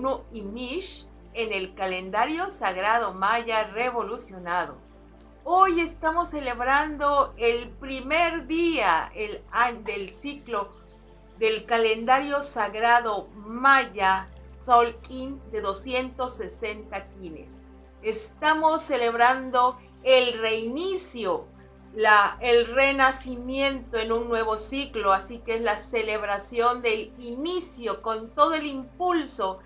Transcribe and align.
Uno 0.00 0.24
y 0.32 0.40
en 1.34 1.52
el 1.52 1.74
calendario 1.74 2.50
sagrado 2.50 3.12
maya 3.12 3.64
revolucionado. 3.64 4.78
Hoy 5.44 5.82
estamos 5.82 6.30
celebrando 6.30 7.34
el 7.36 7.68
primer 7.68 8.46
día 8.46 9.12
el, 9.14 9.42
del 9.84 10.14
ciclo 10.14 10.70
del 11.38 11.66
calendario 11.66 12.40
sagrado 12.40 13.28
maya 13.34 14.30
Solkin 14.62 15.38
de 15.52 15.60
260 15.60 17.06
quines. 17.10 17.52
Estamos 18.00 18.80
celebrando 18.80 19.78
el 20.02 20.38
reinicio, 20.38 21.44
el 22.40 22.66
renacimiento 22.74 23.98
en 23.98 24.12
un 24.12 24.30
nuevo 24.30 24.56
ciclo, 24.56 25.12
así 25.12 25.40
que 25.40 25.56
es 25.56 25.60
la 25.60 25.76
celebración 25.76 26.80
del 26.80 27.12
inicio 27.18 28.00
con 28.00 28.30
todo 28.30 28.54
el 28.54 28.64
impulso 28.64 29.60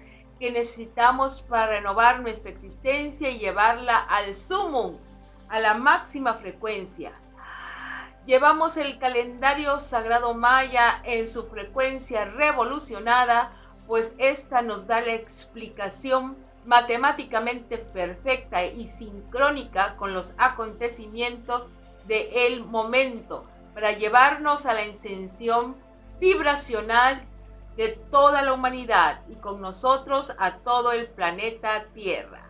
que 0.44 0.50
necesitamos 0.50 1.40
para 1.40 1.68
renovar 1.68 2.20
nuestra 2.20 2.50
existencia 2.50 3.30
y 3.30 3.38
llevarla 3.38 3.96
al 3.96 4.34
sumum, 4.34 4.98
a 5.48 5.58
la 5.58 5.72
máxima 5.72 6.34
frecuencia. 6.34 7.12
Llevamos 8.26 8.76
el 8.76 8.98
calendario 8.98 9.80
sagrado 9.80 10.34
maya 10.34 11.00
en 11.04 11.28
su 11.28 11.48
frecuencia 11.48 12.26
revolucionada, 12.26 13.52
pues 13.86 14.14
esta 14.18 14.60
nos 14.60 14.86
da 14.86 15.00
la 15.00 15.14
explicación 15.14 16.36
matemáticamente 16.66 17.78
perfecta 17.78 18.66
y 18.66 18.86
sincrónica 18.86 19.96
con 19.96 20.12
los 20.12 20.34
acontecimientos 20.36 21.70
de 22.06 22.48
el 22.48 22.66
momento 22.66 23.46
para 23.72 23.92
llevarnos 23.92 24.66
a 24.66 24.74
la 24.74 24.82
ascensión 24.82 25.74
vibracional 26.20 27.26
de 27.76 27.88
toda 28.10 28.42
la 28.42 28.52
humanidad 28.52 29.22
y 29.28 29.34
con 29.36 29.60
nosotros 29.60 30.32
a 30.38 30.58
todo 30.58 30.92
el 30.92 31.08
planeta 31.08 31.86
Tierra. 31.94 32.44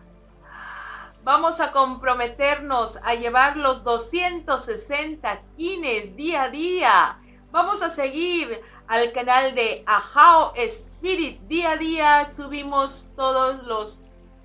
Vamos 1.23 1.59
a 1.59 1.71
comprometernos 1.71 2.97
a 3.03 3.15
llevar 3.15 3.57
los 3.57 3.83
260 3.83 5.41
kines 5.57 6.15
día 6.15 6.43
a 6.43 6.49
día. 6.49 7.19
Vamos 7.51 7.81
a 7.81 7.89
seguir 7.89 8.61
al 8.87 9.11
canal 9.11 9.55
de 9.55 9.83
Ajao 9.87 10.53
Spirit. 10.55 11.41
Día 11.47 11.71
a 11.71 11.77
día 11.77 12.31
subimos 12.31 13.09
todos 13.15 13.63
los 13.63 14.01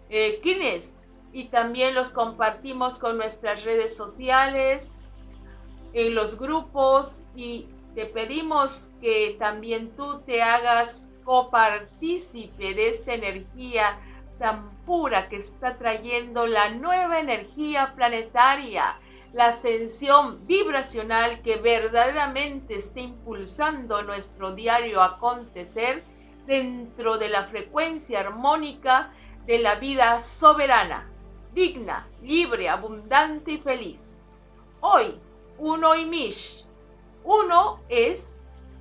eh, 0.09 0.41
kines 0.43 0.97
y 1.33 1.45
también 1.49 1.95
los 1.95 2.11
compartimos 2.11 2.99
con 2.99 3.19
nuestras 3.19 3.63
redes 3.65 3.95
sociales, 3.95 4.97
en 5.93 6.15
los 6.15 6.39
grupos 6.39 7.23
y 7.37 7.67
te 7.95 8.07
pedimos 8.07 8.91
que 9.01 9.37
también 9.39 9.91
tú 9.97 10.21
te 10.23 10.43
hagas 10.43 11.09
copartícipe 11.25 12.75
de 12.75 12.89
esta 12.89 13.15
energía 13.15 14.01
tan 14.39 14.71
pura 14.87 15.29
que 15.29 15.37
está 15.37 15.77
trayendo 15.77 16.47
la 16.47 16.71
nueva 16.71 17.21
energía 17.21 17.93
planetaria, 17.95 18.99
la 19.33 19.49
ascensión 19.49 20.47
vibracional 20.47 21.43
que 21.43 21.57
verdaderamente 21.57 22.75
está 22.75 23.01
impulsando 23.01 24.03
nuestro 24.03 24.55
diario 24.55 25.03
acontecer 25.03 26.03
dentro 26.47 27.19
de 27.19 27.29
la 27.29 27.45
frecuencia 27.45 28.21
armónica 28.21 29.13
de 29.47 29.59
la 29.59 29.77
vida 29.77 30.19
soberana, 30.19 31.11
digna, 31.53 32.09
libre, 32.23 32.69
abundante 32.69 33.53
y 33.53 33.59
feliz. 33.59 34.17
Hoy, 34.81 35.21
uno 35.59 35.95
y 35.95 36.07
Mish. 36.07 36.65
Uno 37.25 37.81
es 37.89 38.37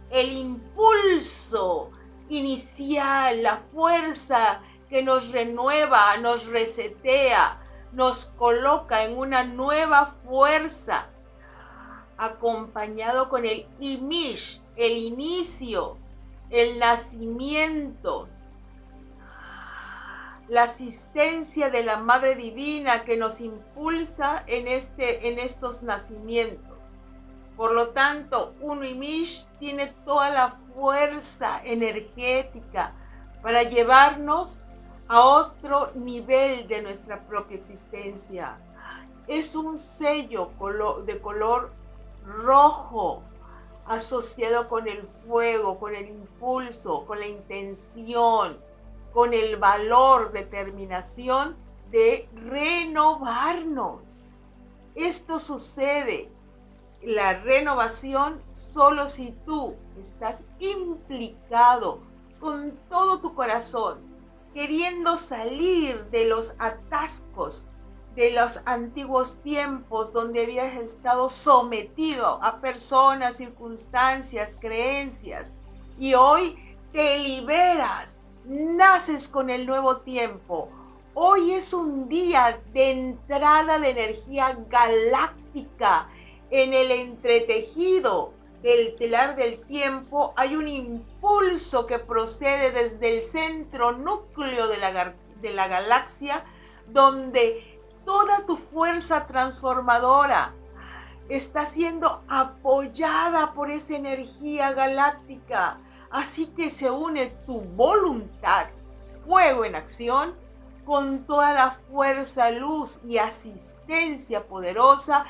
el 0.09 0.31
impulso 0.31 1.91
inicial, 2.29 3.43
la 3.43 3.57
fuerza 3.57 4.61
que 4.89 5.03
nos 5.03 5.31
renueva, 5.31 6.17
nos 6.17 6.47
resetea, 6.47 7.59
nos 7.91 8.27
coloca 8.27 9.03
en 9.03 9.17
una 9.17 9.43
nueva 9.43 10.07
fuerza, 10.07 11.07
acompañado 12.17 13.29
con 13.29 13.45
el 13.45 13.67
imish, 13.79 14.61
el 14.75 14.97
inicio, 14.97 15.97
el 16.49 16.79
nacimiento, 16.79 18.27
la 20.47 20.63
asistencia 20.63 21.69
de 21.69 21.83
la 21.83 21.97
Madre 21.97 22.35
Divina 22.35 23.05
que 23.05 23.17
nos 23.17 23.39
impulsa 23.39 24.43
en, 24.47 24.67
este, 24.67 25.29
en 25.29 25.37
estos 25.37 25.83
nacimientos. 25.83 26.68
Por 27.59 27.73
lo 27.73 27.89
tanto, 27.89 28.55
un 28.61 28.83
Imish 28.85 29.45
tiene 29.59 29.87
toda 30.05 30.29
la 30.29 30.57
fuerza 30.73 31.61
energética 31.65 32.93
para 33.43 33.63
llevarnos 33.63 34.61
a 35.09 35.25
otro 35.25 35.91
nivel 35.93 36.69
de 36.69 36.81
nuestra 36.81 37.19
propia 37.27 37.57
existencia. 37.57 38.57
Es 39.27 39.57
un 39.57 39.77
sello 39.77 40.51
de 41.05 41.19
color 41.19 41.73
rojo 42.25 43.23
asociado 43.87 44.69
con 44.69 44.87
el 44.87 45.05
fuego, 45.27 45.77
con 45.79 45.93
el 45.93 46.07
impulso, 46.07 47.05
con 47.05 47.19
la 47.19 47.27
intención, 47.27 48.57
con 49.11 49.33
el 49.33 49.57
valor, 49.57 50.31
determinación 50.31 51.57
de 51.91 52.29
renovarnos. 52.35 54.37
Esto 54.95 55.39
sucede, 55.39 56.31
la 57.01 57.33
renovación, 57.33 58.41
solo 58.53 59.07
si 59.07 59.31
tú 59.45 59.75
estás 59.99 60.43
implicado 60.59 62.01
con 62.39 62.77
todo 62.89 63.19
tu 63.19 63.33
corazón 63.33 64.09
queriendo 64.53 65.17
salir 65.17 66.05
de 66.05 66.25
los 66.25 66.55
atascos 66.59 67.67
de 68.15 68.31
los 68.31 68.61
antiguos 68.65 69.37
tiempos 69.43 70.11
donde 70.11 70.43
habías 70.43 70.75
estado 70.75 71.29
sometido 71.29 72.39
a 72.43 72.59
personas, 72.59 73.37
circunstancias, 73.37 74.57
creencias 74.59 75.53
y 75.99 76.15
hoy 76.15 76.57
te 76.91 77.19
liberas, 77.19 78.21
naces 78.45 79.29
con 79.29 79.49
el 79.49 79.65
nuevo 79.65 79.97
tiempo. 79.97 80.69
Hoy 81.13 81.51
es 81.51 81.73
un 81.73 82.09
día 82.09 82.59
de 82.73 82.91
entrada 82.91 83.79
de 83.79 83.89
energía 83.91 84.57
galáctica 84.67 86.09
en 86.51 86.73
el 86.73 86.91
entretejido 86.91 88.33
del 88.61 88.95
telar 88.95 89.35
del 89.35 89.61
tiempo 89.61 90.33
hay 90.35 90.55
un 90.55 90.67
impulso 90.67 91.85
que 91.85 91.99
procede 91.99 92.71
desde 92.71 93.17
el 93.17 93.23
centro 93.23 93.93
núcleo 93.93 94.67
de 94.67 94.77
la, 94.77 95.13
de 95.41 95.53
la 95.53 95.67
galaxia, 95.67 96.43
donde 96.87 97.79
toda 98.05 98.45
tu 98.45 98.57
fuerza 98.57 99.27
transformadora 99.27 100.53
está 101.29 101.63
siendo 101.63 102.23
apoyada 102.27 103.53
por 103.53 103.69
esa 103.69 103.95
energía 103.95 104.73
galáctica. 104.73 105.79
Así 106.09 106.47
que 106.47 106.71
se 106.71 106.89
une 106.89 107.27
tu 107.45 107.61
voluntad, 107.61 108.67
fuego 109.25 109.63
en 109.63 109.75
acción, 109.75 110.35
con 110.85 111.27
toda 111.27 111.53
la 111.53 111.69
fuerza, 111.69 112.49
luz 112.49 113.01
y 113.07 113.19
asistencia 113.19 114.47
poderosa 114.47 115.27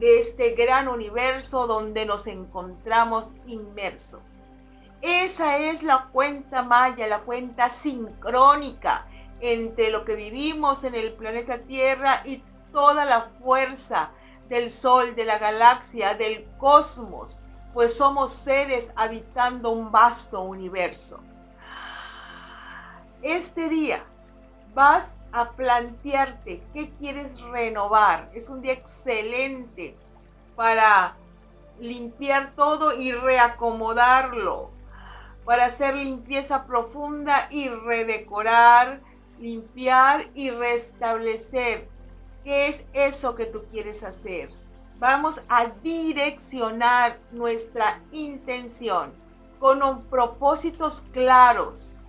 de 0.00 0.18
este 0.18 0.54
gran 0.54 0.88
universo 0.88 1.66
donde 1.66 2.06
nos 2.06 2.26
encontramos 2.26 3.34
inmersos. 3.46 4.22
Esa 5.02 5.58
es 5.58 5.82
la 5.82 6.08
cuenta 6.10 6.62
maya, 6.62 7.06
la 7.06 7.20
cuenta 7.20 7.68
sincrónica 7.68 9.06
entre 9.40 9.90
lo 9.90 10.06
que 10.06 10.16
vivimos 10.16 10.84
en 10.84 10.94
el 10.94 11.12
planeta 11.12 11.58
Tierra 11.58 12.22
y 12.24 12.42
toda 12.72 13.04
la 13.04 13.30
fuerza 13.42 14.12
del 14.48 14.70
Sol, 14.70 15.14
de 15.14 15.26
la 15.26 15.38
galaxia, 15.38 16.14
del 16.14 16.48
cosmos, 16.58 17.42
pues 17.74 17.94
somos 17.94 18.32
seres 18.32 18.92
habitando 18.96 19.70
un 19.70 19.92
vasto 19.92 20.40
universo. 20.40 21.20
Este 23.22 23.68
día 23.68 24.02
vas 24.74 25.19
a 25.32 25.52
plantearte 25.52 26.62
qué 26.72 26.90
quieres 26.98 27.40
renovar. 27.40 28.30
Es 28.34 28.48
un 28.48 28.60
día 28.60 28.72
excelente 28.72 29.96
para 30.56 31.16
limpiar 31.78 32.54
todo 32.54 32.92
y 32.94 33.12
reacomodarlo, 33.12 34.70
para 35.44 35.66
hacer 35.66 35.96
limpieza 35.96 36.66
profunda 36.66 37.48
y 37.50 37.68
redecorar, 37.68 39.00
limpiar 39.38 40.26
y 40.34 40.50
restablecer. 40.50 41.88
¿Qué 42.44 42.68
es 42.68 42.84
eso 42.92 43.34
que 43.34 43.46
tú 43.46 43.64
quieres 43.70 44.02
hacer? 44.02 44.50
Vamos 44.98 45.42
a 45.48 45.66
direccionar 45.82 47.18
nuestra 47.32 48.02
intención 48.12 49.14
con 49.58 50.04
propósitos 50.04 51.02
claros. 51.12 52.02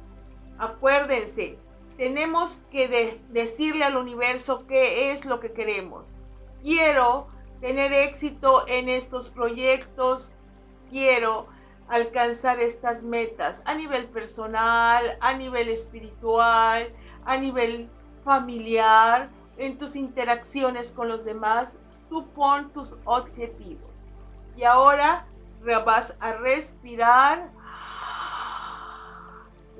Acuérdense, 0.57 1.57
tenemos 2.01 2.63
que 2.71 3.21
decirle 3.30 3.86
al 3.86 3.95
universo 3.95 4.65
qué 4.65 5.12
es 5.12 5.24
lo 5.24 5.39
que 5.39 5.53
queremos. 5.53 6.15
Quiero 6.63 7.27
tener 7.59 7.94
éxito 7.94 8.68
en 8.68 8.89
estos 8.89 9.30
proyectos, 9.30 10.33
quiero 10.89 11.45
alcanzar 11.88 12.59
estas 12.59 13.03
metas 13.03 13.62
a 13.65 13.75
nivel 13.75 14.09
personal, 14.09 15.15
a 15.21 15.33
nivel 15.33 15.69
espiritual, 15.69 16.92
a 17.24 17.38
nivel 17.38 17.88
familiar, 18.25 19.30
en 19.57 19.77
tus 19.77 19.95
interacciones 19.95 20.94
con 20.94 21.07
los 21.07 21.24
demás. 21.24 21.77
Tú 22.09 22.30
pon 22.30 22.74
tus 22.74 22.97
objetivos. 23.06 23.92
Y 24.57 24.63
ahora 24.63 25.27
vas 25.86 26.15
a 26.19 26.33
respirar 26.33 27.51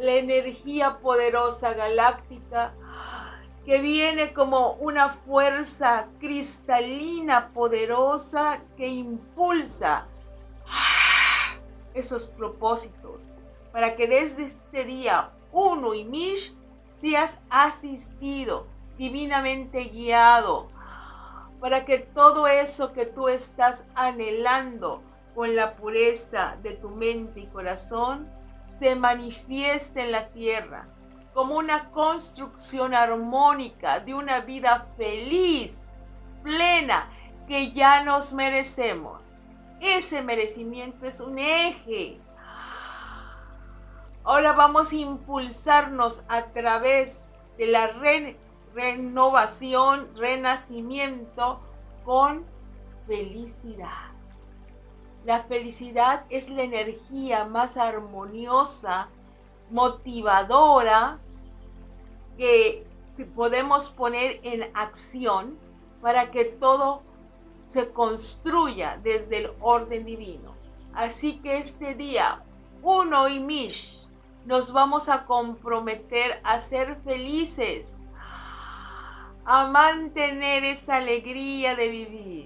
la 0.01 0.13
energía 0.13 1.00
poderosa 1.00 1.74
galáctica 1.74 2.74
que 3.65 3.80
viene 3.80 4.33
como 4.33 4.74
una 4.74 5.09
fuerza 5.09 6.07
cristalina 6.19 7.51
poderosa 7.53 8.62
que 8.75 8.88
impulsa 8.88 10.07
esos 11.94 12.30
propósitos 12.30 13.30
para 13.71 13.95
que 13.95 14.07
desde 14.07 14.45
este 14.45 14.86
día 14.86 15.30
uno 15.51 15.94
y 15.94 16.03
Mish 16.03 16.56
seas 17.00 17.38
asistido, 17.50 18.68
divinamente 18.98 19.83
guiado, 19.86 20.69
para 21.59 21.86
que 21.86 22.00
todo 22.00 22.48
eso 22.48 22.94
que 22.94 23.06
tú 23.06 23.27
estás 23.27 23.83
anhelando 23.94 25.03
con 25.36 25.56
la 25.56 25.75
pureza 25.75 26.57
de 26.63 26.71
tu 26.71 26.89
mente 26.89 27.42
y 27.42 27.48
corazón 27.48 28.40
se 28.79 28.95
manifieste 28.95 30.01
en 30.01 30.12
la 30.12 30.29
tierra 30.29 30.88
como 31.33 31.56
una 31.56 31.91
construcción 31.91 32.94
armónica 32.94 34.00
de 34.00 34.13
una 34.13 34.41
vida 34.41 34.88
feliz, 34.97 35.88
plena, 36.44 37.09
que 37.47 37.71
ya 37.71 38.03
nos 38.03 38.33
merecemos. 38.33 39.38
Ese 39.79 40.21
merecimiento 40.21 41.06
es 41.06 41.19
un 41.21 41.39
eje. 41.39 42.19
Ahora 44.23 44.51
vamos 44.53 44.91
a 44.91 44.95
impulsarnos 44.95 46.24
a 46.27 46.44
través 46.47 47.31
de 47.57 47.67
la 47.67 47.88
renovación, 48.74 50.15
renacimiento 50.15 51.59
con 52.06 52.45
felicidad. 53.07 54.10
La 55.25 55.44
felicidad 55.44 56.25
es 56.29 56.50
la 56.50 56.63
energía 56.63 57.45
más 57.45 57.77
armoniosa, 57.77 59.09
motivadora, 59.69 61.19
que 62.38 62.85
podemos 63.35 63.89
poner 63.89 64.39
en 64.44 64.71
acción 64.73 65.57
para 66.01 66.31
que 66.31 66.45
todo 66.45 67.03
se 67.68 67.91
construya 67.91 69.00
desde 69.01 69.38
el 69.38 69.51
orden 69.62 70.06
divino. 70.06 70.56
Así 70.94 71.39
que 71.39 71.57
este 71.57 71.95
día, 71.95 72.44
uno 72.81 73.29
y 73.29 73.39
Mish, 73.39 74.07
nos 74.45 74.74
vamos 74.74 75.07
a 75.07 75.25
comprometer 75.25 76.41
a 76.44 76.59
ser 76.59 77.00
felices, 77.03 78.01
a 79.45 79.67
mantener 79.67 80.65
esa 80.65 80.97
alegría 80.97 81.75
de 81.75 81.89
vivir, 81.89 82.40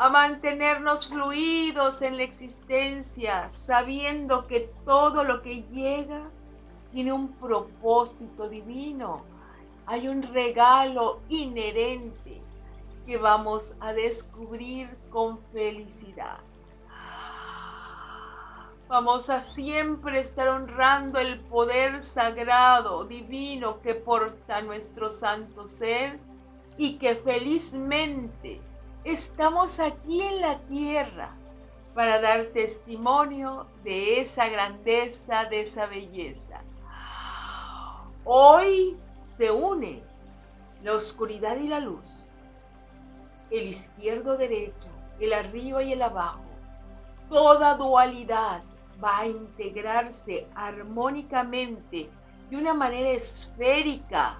a 0.00 0.08
mantenernos 0.08 1.08
fluidos 1.08 2.00
en 2.00 2.16
la 2.16 2.22
existencia, 2.22 3.50
sabiendo 3.50 4.46
que 4.46 4.72
todo 4.86 5.24
lo 5.24 5.42
que 5.42 5.62
llega 5.64 6.22
tiene 6.90 7.12
un 7.12 7.32
propósito 7.32 8.48
divino. 8.48 9.22
Hay 9.84 10.08
un 10.08 10.22
regalo 10.22 11.20
inherente 11.28 12.40
que 13.04 13.18
vamos 13.18 13.76
a 13.78 13.92
descubrir 13.92 14.88
con 15.10 15.38
felicidad. 15.52 16.38
Vamos 18.88 19.28
a 19.28 19.42
siempre 19.42 20.18
estar 20.18 20.48
honrando 20.48 21.18
el 21.18 21.40
poder 21.40 22.02
sagrado, 22.02 23.04
divino 23.04 23.82
que 23.82 23.94
porta 23.96 24.62
nuestro 24.62 25.10
santo 25.10 25.66
ser 25.66 26.18
y 26.78 26.96
que 26.96 27.16
felizmente 27.16 28.62
estamos 29.04 29.80
aquí 29.80 30.20
en 30.20 30.40
la 30.40 30.58
tierra 30.60 31.34
para 31.94 32.20
dar 32.20 32.46
testimonio 32.46 33.66
de 33.82 34.20
esa 34.20 34.48
grandeza, 34.48 35.44
de 35.44 35.60
esa 35.60 35.86
belleza. 35.86 36.60
Hoy 38.24 38.96
se 39.26 39.50
une 39.50 40.02
la 40.82 40.94
oscuridad 40.94 41.56
y 41.56 41.68
la 41.68 41.80
luz, 41.80 42.26
el 43.50 43.68
izquierdo 43.68 44.36
derecho, 44.36 44.88
el 45.18 45.32
arriba 45.32 45.82
y 45.82 45.92
el 45.92 46.02
abajo. 46.02 46.44
Toda 47.28 47.74
dualidad 47.74 48.62
va 49.02 49.20
a 49.20 49.26
integrarse 49.26 50.46
armónicamente 50.54 52.10
de 52.50 52.56
una 52.56 52.74
manera 52.74 53.10
esférica, 53.10 54.38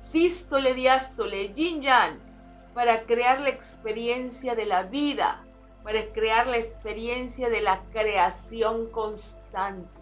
sístole, 0.00 0.74
diástole, 0.74 1.52
yin 1.52 1.82
yang, 1.82 2.31
para 2.74 3.04
crear 3.04 3.40
la 3.40 3.50
experiencia 3.50 4.54
de 4.54 4.64
la 4.64 4.84
vida, 4.84 5.44
para 5.82 6.04
crear 6.12 6.46
la 6.46 6.56
experiencia 6.56 7.50
de 7.50 7.60
la 7.60 7.82
creación 7.92 8.90
constante. 8.90 10.00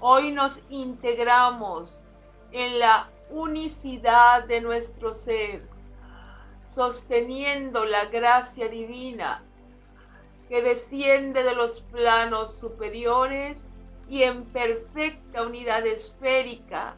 Hoy 0.00 0.32
nos 0.32 0.60
integramos 0.70 2.10
en 2.52 2.78
la 2.78 3.10
unicidad 3.30 4.44
de 4.44 4.60
nuestro 4.60 5.14
ser, 5.14 5.68
sosteniendo 6.66 7.84
la 7.84 8.06
gracia 8.06 8.68
divina 8.68 9.42
que 10.48 10.62
desciende 10.62 11.42
de 11.42 11.54
los 11.54 11.80
planos 11.80 12.54
superiores 12.58 13.68
y 14.08 14.22
en 14.22 14.44
perfecta 14.44 15.42
unidad 15.42 15.86
esférica 15.86 16.96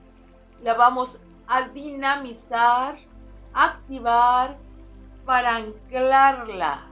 la 0.63 0.75
vamos 0.75 1.21
a 1.47 1.69
dinamizar, 1.69 2.99
activar 3.53 4.59
para 5.27 5.57
anclarla 5.57 6.87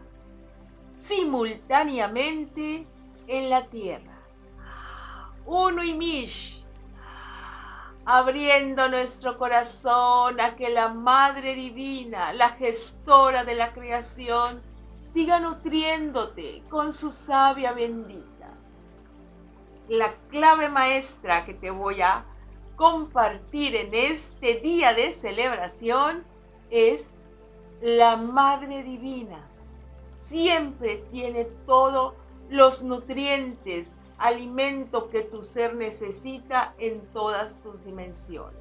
simultáneamente 0.96 2.86
en 3.28 3.48
la 3.48 3.66
tierra. 3.66 4.18
Uno 5.46 5.84
y 5.84 5.94
Mish, 5.94 6.64
abriendo 8.04 8.88
nuestro 8.88 9.38
corazón 9.38 10.40
a 10.40 10.56
que 10.56 10.68
la 10.68 10.88
Madre 10.88 11.54
Divina, 11.54 12.32
la 12.32 12.50
gestora 12.50 13.44
de 13.44 13.54
la 13.54 13.72
creación, 13.72 14.60
siga 15.00 15.38
nutriéndote 15.38 16.62
con 16.68 16.92
su 16.92 17.12
savia 17.12 17.72
bendita. 17.72 18.50
La 19.88 20.14
clave 20.28 20.68
maestra 20.68 21.44
que 21.44 21.54
te 21.54 21.70
voy 21.70 22.00
a 22.00 22.24
compartir 22.74 23.76
en 23.76 23.94
este 23.94 24.54
día 24.60 24.92
de 24.92 25.12
celebración 25.12 26.24
es 26.70 27.13
la 27.84 28.16
Madre 28.16 28.82
Divina 28.82 29.46
siempre 30.16 31.04
tiene 31.12 31.44
todos 31.66 32.14
los 32.48 32.82
nutrientes, 32.82 34.00
alimento 34.16 35.10
que 35.10 35.20
tu 35.20 35.42
ser 35.42 35.74
necesita 35.74 36.74
en 36.78 37.02
todas 37.12 37.60
tus 37.62 37.84
dimensiones. 37.84 38.58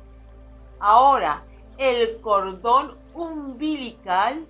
Ahora, 0.78 1.46
el 1.78 2.20
cordón 2.20 2.98
umbilical 3.14 4.46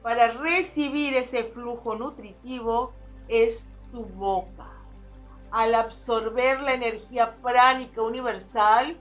para 0.00 0.32
recibir 0.32 1.12
ese 1.12 1.44
flujo 1.44 1.94
nutritivo 1.94 2.94
es 3.28 3.68
tu 3.92 4.06
boca. 4.06 4.70
Al 5.50 5.74
absorber 5.74 6.62
la 6.62 6.72
energía 6.72 7.36
pránica 7.42 8.00
universal, 8.00 8.98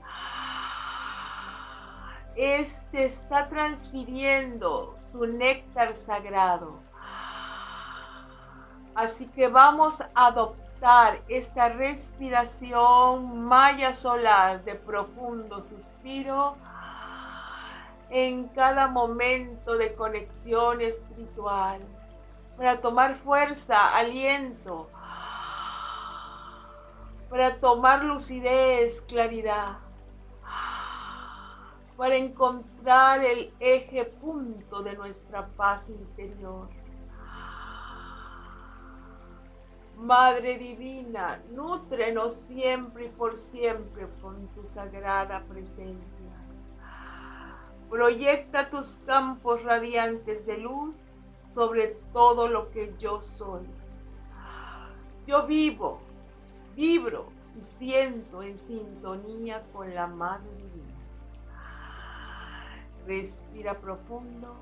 este 2.35 3.05
está 3.05 3.47
transfiriendo 3.47 4.95
su 4.99 5.25
néctar 5.25 5.95
sagrado. 5.95 6.79
Así 8.93 9.27
que 9.27 9.47
vamos 9.47 10.01
a 10.01 10.09
adoptar 10.27 11.21
esta 11.27 11.69
respiración 11.69 13.45
maya 13.45 13.93
solar 13.93 14.63
de 14.63 14.75
profundo 14.75 15.61
suspiro 15.61 16.55
en 18.09 18.47
cada 18.49 18.87
momento 18.87 19.77
de 19.77 19.95
conexión 19.95 20.81
espiritual 20.81 21.81
para 22.57 22.79
tomar 22.79 23.15
fuerza, 23.15 23.95
aliento, 23.95 24.89
para 27.29 27.59
tomar 27.59 28.03
lucidez, 28.03 29.01
claridad 29.01 29.84
para 31.97 32.15
encontrar 32.15 33.23
el 33.23 33.53
eje 33.59 34.05
punto 34.05 34.83
de 34.83 34.95
nuestra 34.95 35.47
paz 35.47 35.89
interior. 35.89 36.67
Madre 39.97 40.57
Divina, 40.57 41.41
nútrenos 41.51 42.33
siempre 42.33 43.05
y 43.05 43.09
por 43.09 43.37
siempre 43.37 44.09
con 44.21 44.47
tu 44.49 44.65
sagrada 44.65 45.43
presencia. 45.47 46.25
Proyecta 47.89 48.69
tus 48.69 48.99
campos 49.05 49.63
radiantes 49.63 50.45
de 50.45 50.57
luz 50.57 50.95
sobre 51.49 51.97
todo 52.11 52.49
lo 52.49 52.71
que 52.71 52.93
yo 52.99 53.21
soy. 53.21 53.65
Yo 55.25 55.47
vivo, 55.47 55.99
vibro 56.75 57.27
y 57.57 57.63
siento 57.63 58.43
en 58.43 58.57
sintonía 58.57 59.63
con 59.71 59.95
la 59.95 60.07
Madre 60.07 60.49
Divina. 60.57 60.94
Respira 63.05 63.75
profundo. 63.79 64.55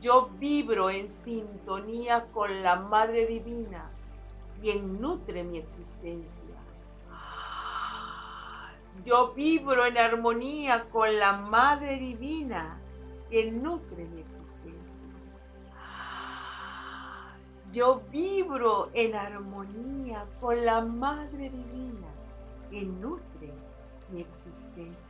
Yo 0.00 0.30
vibro 0.38 0.90
en 0.90 1.10
sintonía 1.10 2.26
con 2.32 2.62
la 2.62 2.76
Madre 2.76 3.26
Divina, 3.26 3.90
quien 4.60 5.00
nutre 5.00 5.42
mi 5.42 5.58
existencia. 5.58 6.54
Yo 9.04 9.32
vibro 9.32 9.86
en 9.86 9.96
armonía 9.96 10.88
con 10.90 11.18
la 11.18 11.32
Madre 11.32 11.98
Divina, 11.98 12.78
que 13.30 13.50
nutre 13.50 14.04
mi 14.04 14.20
existencia. 14.20 14.48
Yo 17.72 18.02
vibro 18.10 18.90
en 18.94 19.14
armonía 19.14 20.26
con 20.40 20.64
la 20.64 20.80
Madre 20.80 21.50
Divina 21.50 22.08
que 22.70 22.82
nutre 22.82 23.52
mi 24.10 24.20
existencia. 24.20 25.07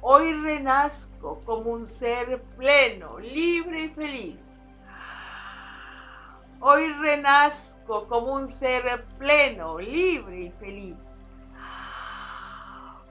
Hoy 0.00 0.32
renazco 0.32 1.40
como 1.44 1.70
un 1.70 1.86
ser 1.86 2.40
pleno, 2.56 3.18
libre 3.18 3.84
y 3.84 3.88
feliz. 3.88 4.40
Hoy 6.60 6.92
renazco 6.92 8.06
como 8.08 8.34
un 8.34 8.48
ser 8.48 9.04
pleno, 9.18 9.78
libre 9.78 10.42
y 10.42 10.50
feliz. 10.52 11.24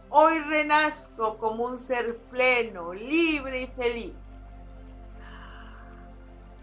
Hoy 0.10 0.40
renazco 0.40 1.38
como 1.38 1.66
un 1.66 1.78
ser 1.78 2.18
pleno, 2.30 2.94
libre 2.94 3.64
y 3.64 3.68
feliz. 3.68 4.14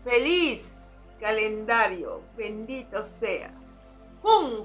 Feliz 0.04 1.11
calendario, 1.21 2.23
bendito 2.37 3.04
sea. 3.04 3.52
Hun. 4.23 4.64